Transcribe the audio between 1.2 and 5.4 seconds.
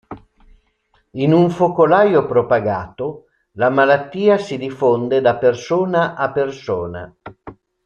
un focolaio propagato, la malattia si diffonde da